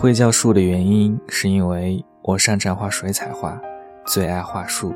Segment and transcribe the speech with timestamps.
[0.00, 3.60] 会叫树的原因，是因为我擅长画水彩画，
[4.06, 4.94] 最爱画树。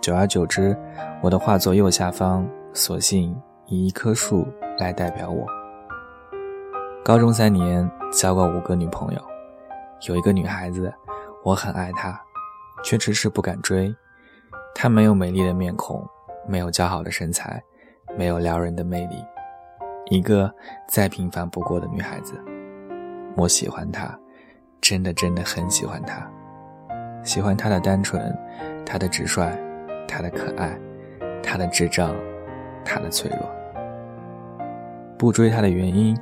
[0.00, 0.78] 久而久之，
[1.20, 4.46] 我的画作右下方索性以一棵树
[4.78, 5.44] 来代表我。
[7.04, 9.20] 高中三年交过五个女朋友，
[10.06, 10.94] 有一个女孩子，
[11.42, 12.16] 我很爱她，
[12.84, 13.92] 却迟迟不敢追。
[14.72, 16.08] 她没有美丽的面孔，
[16.46, 17.60] 没有姣好的身材，
[18.16, 19.16] 没有撩人的魅力，
[20.10, 20.48] 一个
[20.86, 22.40] 再平凡不过的女孩子。
[23.36, 24.16] 我喜欢她，
[24.88, 26.26] 真的真的很喜欢他，
[27.22, 28.34] 喜欢他的单纯，
[28.86, 29.46] 他的直率。
[30.10, 30.74] 他的可爱，
[31.42, 32.16] 他的智障，
[32.82, 33.46] 他的脆弱。
[35.18, 36.18] 不追他的原因，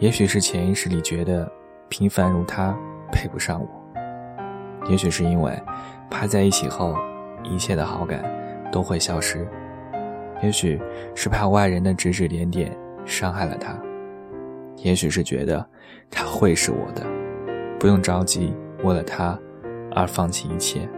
[0.00, 1.48] 也许是潜意识里觉得
[1.88, 2.76] 平凡如他
[3.12, 3.68] 配不上我；
[4.90, 5.56] 也许是因为
[6.10, 6.96] 怕在一起后
[7.44, 8.24] 一切的好感
[8.72, 9.46] 都会消失；
[10.42, 10.82] 也许
[11.14, 12.76] 是怕外人的指指点点
[13.06, 13.74] 伤害了他；
[14.78, 15.64] 也许是觉得
[16.10, 17.06] 他会是我的，
[17.78, 19.38] 不用着急为了他
[19.94, 20.88] 而放弃一切。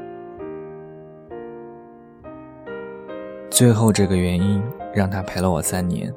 [3.51, 4.63] 最后，这个原因
[4.95, 6.13] 让他陪了我三年，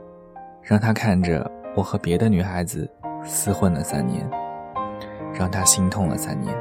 [0.62, 2.90] 让他看着我和别的女孩子
[3.26, 4.30] 厮混了三年，
[5.34, 6.56] 让他心痛了三年。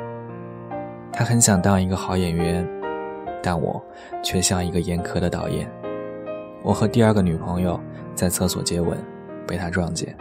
[1.12, 2.66] 他很想当一个好演员，
[3.42, 3.81] 但我
[4.22, 5.70] 却像一个严苛的导演。
[6.64, 7.78] 我和第二个女朋友
[8.14, 8.98] 在厕所接吻，
[9.47, 10.16] 被他撞见，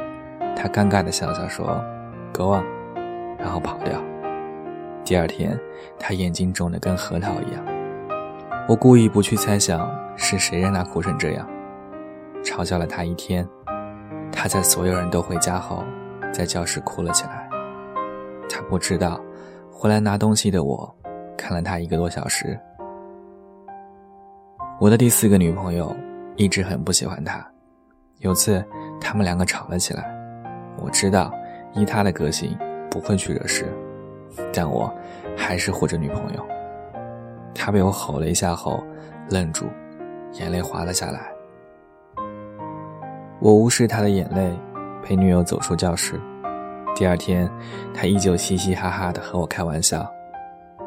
[0.56, 1.82] 他尴尬的笑笑说
[2.34, 2.64] ：“Go on”，
[3.42, 4.00] 然后跑掉。
[5.03, 5.59] 第二天，
[6.00, 7.66] 他眼睛肿得跟核桃一样。
[8.70, 9.89] 我故意不去猜想。
[10.17, 11.48] 是谁让他哭成这样？
[12.44, 13.48] 嘲笑了他一天，
[14.31, 15.83] 他在所有人都回家后，
[16.32, 17.49] 在教室哭了起来。
[18.48, 19.20] 他不知道，
[19.71, 20.95] 回来拿东西的我，
[21.36, 22.60] 看了他一个多小时。
[24.80, 25.95] 我的第四个女朋友
[26.36, 27.43] 一直很不喜欢他。
[28.20, 28.64] 有次
[28.99, 30.14] 他们两个吵了起来，
[30.77, 31.33] 我知道
[31.73, 32.55] 依他的个性
[32.92, 33.66] 不会去惹事，
[34.54, 34.94] 但我
[35.36, 36.46] 还是护着女朋友。
[37.56, 38.84] 他被我吼了一下后，
[39.30, 39.66] 愣住。
[40.40, 41.30] 眼泪滑了下来，
[43.42, 44.58] 我无视他的眼泪，
[45.04, 46.18] 陪女友走出教室。
[46.96, 47.52] 第二天，
[47.94, 50.10] 他依旧嘻嘻哈哈的和我开玩笑。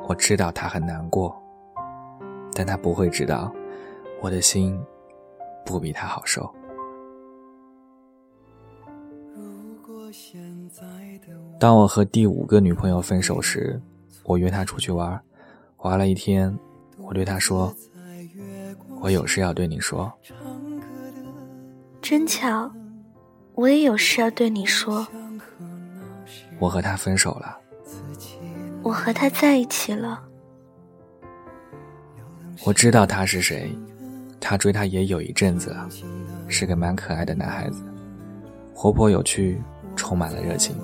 [0.09, 1.35] 我知道他很难过，
[2.55, 3.53] 但他不会知道，
[4.23, 4.83] 我的心
[5.63, 6.51] 不比他好受。
[11.65, 13.81] 当我和第五个女朋友分手时，
[14.25, 15.19] 我约她出去玩，
[15.79, 16.55] 玩了一天，
[16.99, 17.75] 我对她说。
[19.01, 20.13] 我有事要对你说，
[22.03, 22.71] 真巧，
[23.55, 25.07] 我也有事要对你说。
[26.59, 27.57] 我和他分手了，
[28.83, 30.23] 我和他在一起了。
[32.67, 33.75] 我知道他是谁，
[34.39, 35.89] 他追她也有一阵子了，
[36.47, 37.83] 是个蛮可爱的男孩子，
[38.75, 39.63] 活泼有趣，
[39.97, 40.77] 充满了热情，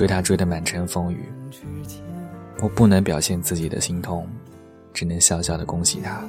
[0.00, 1.28] 追他追得满城风雨。
[2.62, 4.26] 我不能表现自己的心痛，
[4.94, 6.22] 只能笑笑的恭喜他。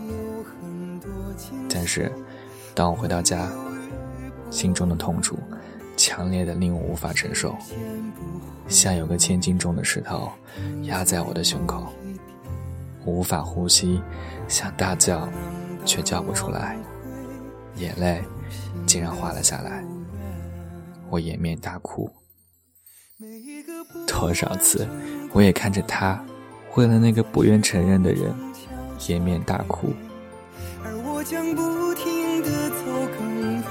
[1.73, 2.11] 但是，
[2.75, 3.49] 当我回到家，
[4.49, 5.39] 心中的痛楚
[5.95, 7.55] 强烈的令我无法承受，
[8.67, 10.29] 像有个千斤重的石头
[10.81, 11.87] 压在我的胸口，
[13.05, 14.01] 我无法呼吸，
[14.49, 15.29] 想大叫，
[15.85, 16.77] 却叫不出来，
[17.77, 18.21] 眼泪
[18.85, 19.81] 竟然滑了下来，
[21.09, 22.11] 我掩面大哭。
[24.07, 24.87] 多少次，
[25.33, 26.23] 我也看着他
[26.75, 28.33] 为了那个不愿承认的人
[29.07, 29.93] 掩面大哭。
[31.23, 32.77] 将不停的走
[33.15, 33.63] 更远，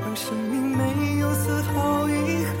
[0.00, 2.46] 让生命没有丝毫遗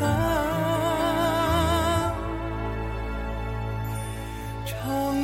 [4.66, 4.74] 长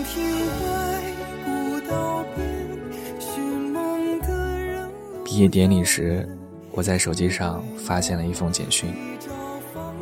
[0.05, 1.03] 亭外，
[1.45, 2.47] 古道边，
[3.19, 3.43] 寻
[3.73, 4.89] 梦的人。
[5.25, 6.29] 毕业典礼时，
[6.71, 8.95] 我在手机上发现了一封简讯，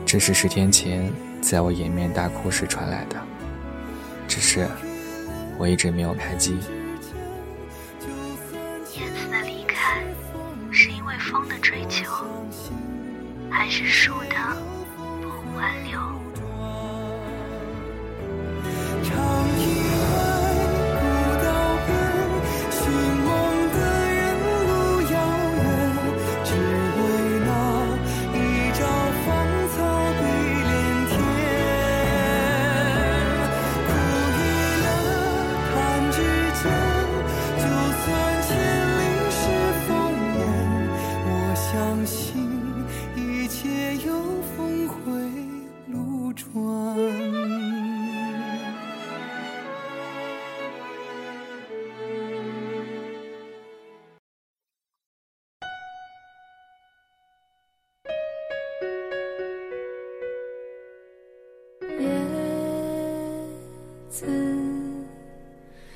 [0.07, 1.13] 这是十天前
[1.43, 3.17] 在我掩面大哭时传来的，
[4.29, 4.65] 只是
[5.59, 6.57] 我一直没有开机。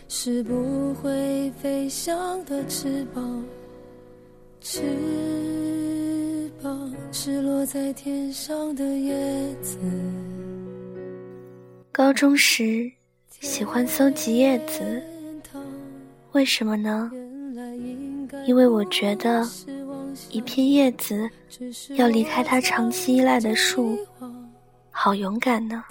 [0.08, 3.44] 是不会飞翔的翅膀，
[4.60, 9.78] 翅膀是落在天上的叶子。
[11.92, 12.90] 高中时
[13.40, 15.02] 喜欢搜集叶子，
[16.32, 17.10] 为什么呢？
[18.46, 19.46] 因为我觉得
[20.30, 21.28] 一片叶子
[21.94, 23.98] 要离开它长期依赖的树，
[25.02, 25.82] 好勇敢呢。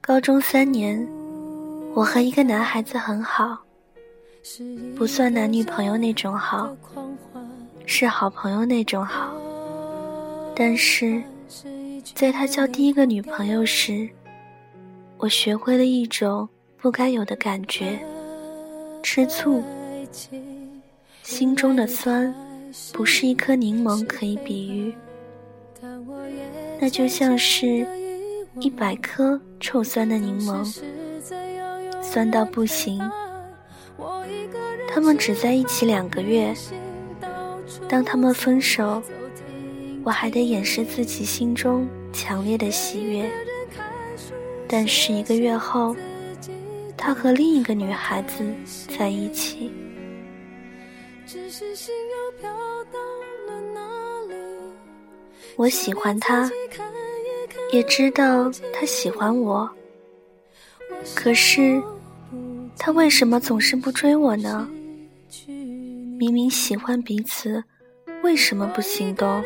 [0.00, 1.08] 高中三年，
[1.94, 3.56] 我和一个男孩子很好，
[4.96, 6.76] 不算男女朋友那种好，
[7.86, 9.32] 是好朋友那种好。
[10.56, 11.22] 但是，
[12.12, 14.10] 在他交第一个女朋友时，
[15.18, 16.48] 我学会了一种
[16.78, 17.96] 不该有的感觉——
[19.04, 19.62] 吃醋。
[21.22, 22.34] 心中的酸，
[22.92, 24.94] 不是一颗柠檬可以比喻，
[26.80, 27.86] 那就像是。
[28.60, 30.80] 一百颗臭酸的柠檬，
[32.00, 33.00] 酸到不行。
[34.88, 36.54] 他们只在一起两个月，
[37.88, 39.02] 当他们分手，
[40.04, 43.28] 我还得掩饰自己心中强烈的喜悦。
[44.68, 45.96] 但是一个月后，
[46.96, 48.44] 他和另一个女孩子
[48.96, 49.72] 在一起。
[55.56, 56.50] 我喜欢他。
[57.72, 59.68] 也知道他喜欢我，
[61.14, 61.82] 可是
[62.78, 64.68] 他为什么总是不追我呢？
[66.18, 67.62] 明明喜欢彼此，
[68.22, 69.42] 为什么不行动？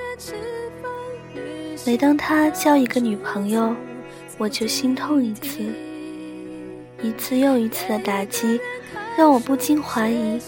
[1.87, 3.75] 每当他交一个女朋友，
[4.37, 5.61] 我就心痛一次，
[7.02, 8.61] 一次又一次的打击，
[9.17, 10.38] 让我不禁怀疑：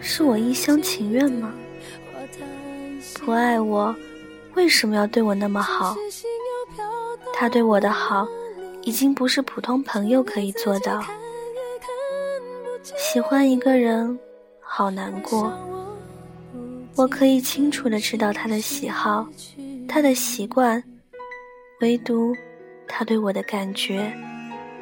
[0.00, 1.52] 是我一厢情愿吗？
[3.24, 3.94] 不爱我，
[4.54, 5.94] 为什么要对我那么好？
[7.34, 8.26] 他对我的好，
[8.82, 11.02] 已经不是普通朋友可以做到。
[12.82, 14.18] 喜欢一个人，
[14.60, 15.52] 好难过。
[16.96, 19.26] 我可以清楚的知道他的喜好，
[19.88, 20.82] 他的习惯，
[21.80, 22.34] 唯独
[22.88, 24.12] 他对我的感觉，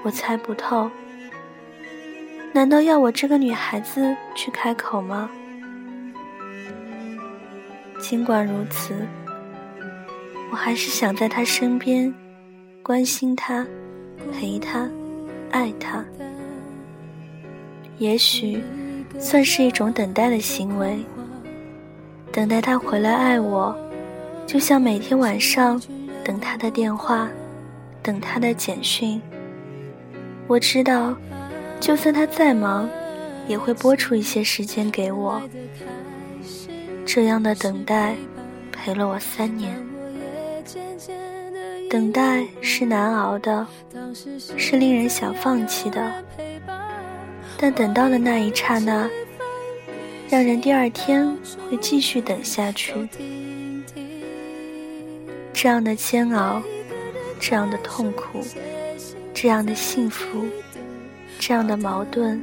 [0.03, 0.91] 我猜不透。
[2.53, 5.31] 难道要我这个女孩子去开口吗？
[8.01, 8.95] 尽管如此，
[10.51, 12.13] 我还是想在他身边。
[12.81, 13.67] 关心他，
[14.33, 14.89] 陪他，
[15.51, 16.03] 爱他，
[17.99, 18.63] 也许
[19.19, 20.99] 算是一种等待的行为。
[22.33, 23.77] 等待他回来爱我，
[24.47, 25.79] 就像每天晚上
[26.25, 27.29] 等他的电话，
[28.03, 29.21] 等他的简讯。
[30.47, 31.15] 我知道，
[31.81, 32.89] 就算他再忙，
[33.47, 35.41] 也会拨出一些时间给我。
[37.07, 38.15] 这样的等待，
[38.71, 39.75] 陪了我三年。
[41.89, 43.67] 等待是难熬的，
[44.59, 46.25] 是令人想放弃的，
[47.57, 49.09] 但等到的那一刹那，
[50.29, 51.35] 让人第二天
[51.71, 53.09] 会继续等下去。
[55.55, 56.63] 这样的煎熬，
[57.41, 58.45] 这样的痛苦，
[59.33, 60.45] 这样的幸福，
[61.39, 62.41] 这样的矛盾，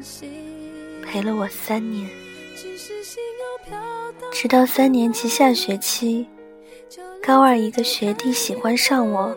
[1.03, 2.09] 陪了我三年，
[4.31, 6.25] 直到三年级下学期。
[7.21, 9.35] 高二一个学弟喜欢上我，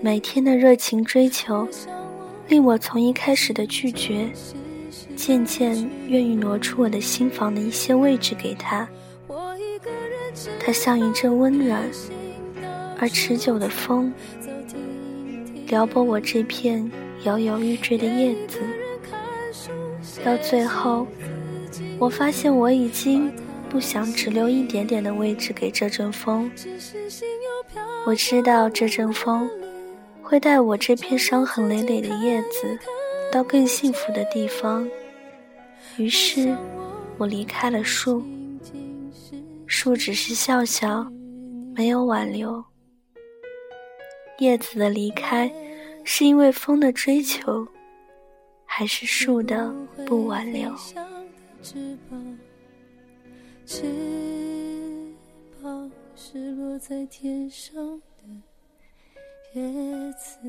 [0.00, 1.66] 每天的热情追求，
[2.46, 4.30] 令我从一开始的拒绝，
[5.16, 5.74] 渐渐
[6.06, 8.88] 愿意挪出我的心房的一些位置给他。
[10.60, 11.82] 他像一阵温暖
[12.98, 14.12] 而持久的风，
[15.66, 16.90] 撩拨我这片
[17.24, 18.60] 摇摇欲坠的叶子。
[20.24, 21.06] 到最后，
[21.98, 23.32] 我发现我已经。
[23.70, 26.50] 不想只留一点点的位置给这阵风。
[28.06, 29.46] 我知道这阵风
[30.22, 32.78] 会带我这片伤痕累累的叶子
[33.30, 34.88] 到更幸福的地方。
[35.98, 36.56] 于是，
[37.18, 38.22] 我离开了树。
[39.66, 41.06] 树只是笑笑，
[41.74, 42.64] 没有挽留。
[44.38, 45.52] 叶子的离开，
[46.10, 47.68] 是因为风的追求，
[48.64, 49.70] 还是树的
[50.06, 50.74] 不挽留？
[51.62, 51.98] 翅
[55.62, 58.24] 膀是落在天上的
[59.52, 59.62] 叶
[60.12, 60.40] 子。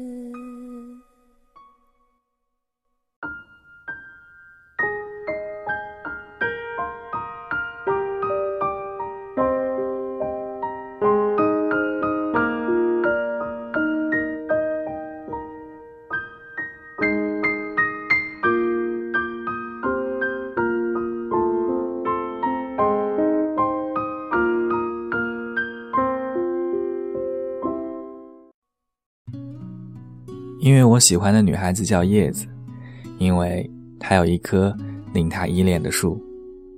[30.69, 32.45] 因为我喜欢的女孩子叫叶子，
[33.17, 33.67] 因为
[33.99, 34.71] 她有一棵
[35.15, 36.23] 令她依恋的树，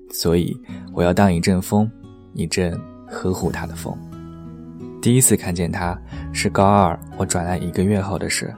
[0.09, 0.57] 所以
[0.93, 1.91] 我要当一阵风，
[2.33, 3.93] 一阵呵护她的风。
[5.01, 5.99] 第一次看见她
[6.31, 8.55] 是高二我转来一个月后的事，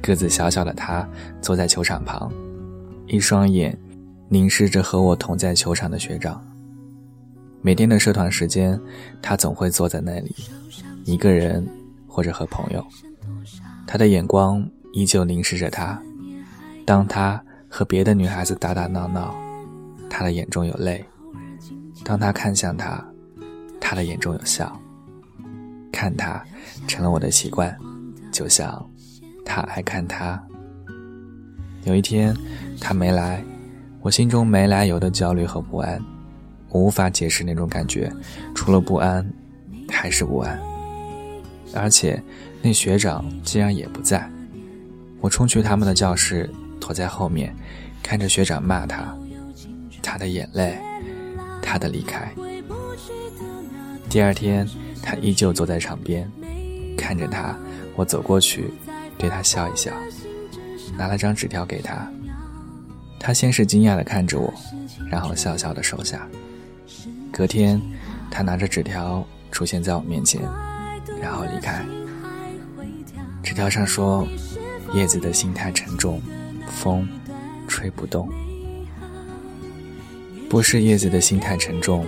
[0.00, 1.06] 个子小小的她
[1.42, 2.32] 坐在球场旁，
[3.06, 3.78] 一双眼
[4.30, 6.42] 凝视着和我同在球场的学长。
[7.60, 8.80] 每天的社团时间，
[9.20, 10.34] 她总会坐在那里，
[11.04, 11.62] 一个人
[12.06, 12.82] 或者和朋友。
[13.86, 16.00] 他的眼光依旧凝视着他，
[16.84, 19.34] 当他和别的女孩子打打闹闹，
[20.10, 21.04] 他的眼中有泪；
[22.04, 23.02] 当他看向他，
[23.80, 24.76] 他的眼中有笑。
[25.92, 26.44] 看他
[26.86, 27.74] 成了我的习惯，
[28.30, 28.86] 就像
[29.46, 30.42] 他爱看他。
[31.84, 32.36] 有一天
[32.78, 33.42] 他没来，
[34.02, 35.98] 我心中没来由的焦虑和不安，
[36.68, 38.12] 我无法解释那种感觉，
[38.54, 39.26] 除了不安，
[39.88, 40.60] 还是不安，
[41.74, 42.22] 而且。
[42.62, 44.28] 那学长竟然也不在，
[45.20, 47.54] 我冲去他们的教室，躲在后面，
[48.02, 49.16] 看着学长骂他，
[50.02, 50.76] 他的眼泪，
[51.62, 52.28] 他的离开。
[54.08, 54.66] 第二天，
[55.00, 56.28] 他依旧坐在场边，
[56.98, 57.56] 看着他，
[57.94, 58.72] 我走过去，
[59.16, 59.92] 对他笑一笑，
[60.98, 62.10] 拿了张纸条给他。
[63.20, 64.52] 他先是惊讶地看着我，
[65.08, 66.26] 然后笑笑地收下。
[67.30, 67.80] 隔天，
[68.28, 70.42] 他拿着纸条出现在我面前，
[71.20, 71.84] 然后离开。
[73.42, 74.26] 纸条上说
[74.92, 76.20] ：“叶子的心太沉重，
[76.68, 77.08] 风
[77.68, 78.28] 吹不动。
[80.48, 82.04] 不是叶子的心太沉重，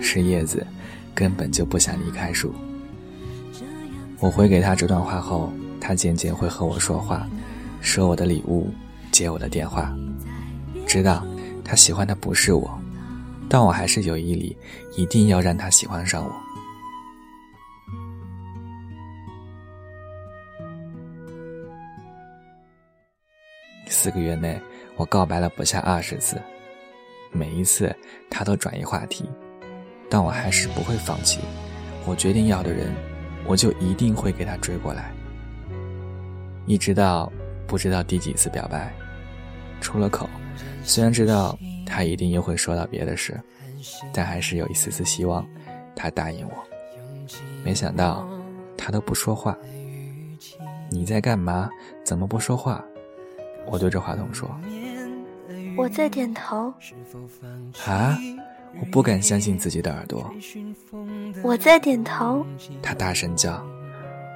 [0.00, 0.66] 是叶子
[1.14, 2.54] 根本就不想离开树。”
[4.20, 7.26] 我回给他这段话后，他渐渐会和我说话，
[7.80, 8.70] 收我的礼物，
[9.10, 9.92] 接我的电话。
[10.86, 11.26] 知道
[11.64, 12.78] 他喜欢的不是我，
[13.48, 14.56] 但我还是有毅力，
[14.94, 16.32] 一定要让他喜欢上我。
[23.92, 24.58] 四个月内，
[24.96, 26.40] 我告白了不下二十次，
[27.30, 27.94] 每一次
[28.30, 29.28] 他都转移话题，
[30.08, 31.40] 但我还是不会放弃。
[32.06, 32.92] 我决定要的人，
[33.46, 35.12] 我就一定会给他追过来。
[36.66, 37.30] 一直到
[37.66, 38.92] 不知道第几次表白，
[39.80, 40.28] 出了口，
[40.82, 41.56] 虽然知道
[41.86, 43.38] 他一定又会说到别的事，
[44.12, 45.46] 但还是有一丝丝希望
[45.94, 46.54] 他答应我。
[47.62, 48.26] 没想到
[48.76, 49.56] 他都不说话，
[50.90, 51.68] 你在干嘛？
[52.02, 52.82] 怎么不说话？
[53.66, 54.50] 我对着话筒说
[55.76, 56.72] ：“我在点头。”
[57.86, 58.18] 啊！
[58.80, 60.32] 我不敢相信自己的耳朵。
[61.42, 62.46] 我在点头。
[62.82, 63.62] 他大声叫。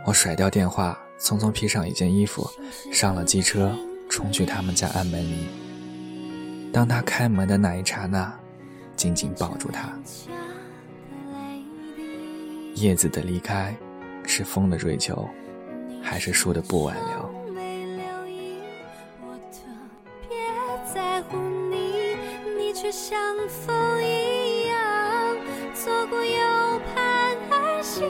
[0.04, 2.48] 我甩掉电话，匆匆披上一件衣服，
[2.92, 3.74] 上了机车，
[4.08, 5.48] 冲去他们家按门铃。
[6.72, 8.32] 当他开门的那一刹那，
[8.94, 9.90] 紧紧抱住他。
[12.74, 13.74] 叶子的离开，
[14.26, 15.28] 是风的追求，
[16.02, 17.25] 还是树的不挽留？
[23.08, 23.16] 像
[23.48, 25.36] 风一样，
[25.72, 28.02] 错过又盼而行。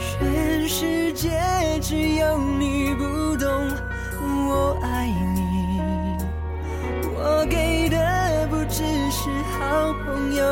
[0.00, 1.30] 全世界
[1.80, 3.48] 只有你不懂
[4.48, 6.18] 我爱你，
[7.14, 10.42] 我给的不只是好朋友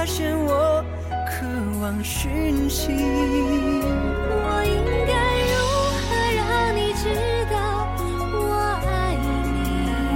[0.00, 0.82] 发现我
[1.28, 1.46] 渴
[1.78, 2.90] 望讯息？
[2.90, 5.12] 我应该
[5.44, 5.52] 如
[6.00, 6.40] 何让
[6.74, 6.78] 你。
[6.94, 7.04] 知
[7.52, 7.54] 道
[8.32, 8.40] 我
[8.88, 8.88] 爱
[9.44, 9.60] 你？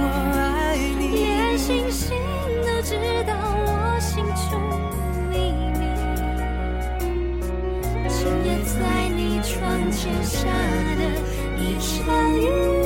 [0.01, 2.17] 我爱你，连星星
[2.65, 3.37] 都知道
[3.67, 4.57] 我心中
[5.29, 5.85] 秘密。
[8.09, 9.39] 今夜在你。
[9.43, 10.47] 窗前下
[10.97, 11.01] 的
[11.59, 12.84] 一场雨。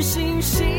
[0.00, 0.77] 星星。